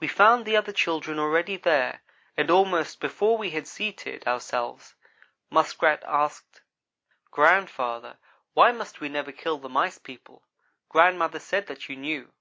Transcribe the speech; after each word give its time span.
We 0.00 0.08
found 0.08 0.44
the 0.44 0.56
other 0.56 0.72
children 0.72 1.20
already 1.20 1.56
there, 1.56 2.02
and 2.36 2.50
almost 2.50 2.98
before 2.98 3.38
we 3.38 3.50
had 3.50 3.68
seated 3.68 4.26
ourselves, 4.26 4.96
Muskrat 5.50 6.02
asked: 6.04 6.62
"Grandfather, 7.30 8.18
why 8.54 8.72
must 8.72 9.00
we 9.00 9.08
never 9.08 9.30
kill 9.30 9.58
the 9.58 9.68
Mice 9.68 9.98
people? 9.98 10.42
Grandmother 10.88 11.38
said 11.38 11.68
that 11.68 11.88
you 11.88 11.94
knew." 11.94 12.32